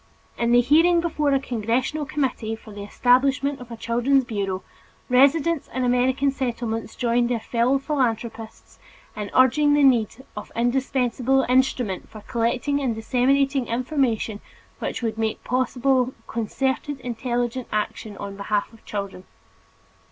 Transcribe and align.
In 0.35 0.51
the 0.51 0.61
hearing 0.61 0.99
before 0.99 1.31
a 1.31 1.39
congressional 1.39 2.07
committee 2.07 2.55
for 2.55 2.71
the 2.73 2.81
establishment 2.83 3.61
of 3.61 3.69
a 3.69 3.77
Children's 3.77 4.23
Bureau, 4.23 4.63
residents 5.09 5.69
in 5.75 5.83
American 5.85 6.31
Settlements 6.31 6.95
joined 6.95 7.29
their 7.29 7.39
fellow 7.39 7.77
philanthropists 7.77 8.79
in 9.15 9.29
urging 9.35 9.75
the 9.75 9.83
need 9.83 10.25
of 10.35 10.47
this 10.47 10.57
indispensable 10.59 11.45
instrument 11.47 12.09
for 12.09 12.21
collecting 12.21 12.79
and 12.81 12.95
disseminating 12.95 13.67
information 13.67 14.41
which 14.79 15.03
would 15.03 15.19
make 15.19 15.43
possible 15.43 16.15
concerted 16.25 16.99
intelligent 17.01 17.67
action 17.71 18.17
on 18.17 18.35
behalf 18.35 18.73
of 18.73 18.83
children. 18.85 19.25